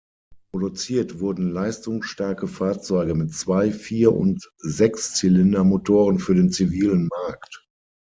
Produziert 0.51 1.19
wurden 1.19 1.51
leistungsstarke 1.51 2.47
Fahrzeuge 2.47 3.13
mit 3.13 3.35
Zwei-, 3.35 3.69
Vier- 3.69 4.15
und 4.15 4.51
Sechszylinder-Motoren 4.57 6.17
für 6.17 6.33
den 6.33 6.49
zivilen 6.51 7.07
Markt. 7.07 7.67